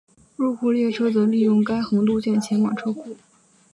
[0.35, 3.15] 入库列车则利用该横渡线前往车库。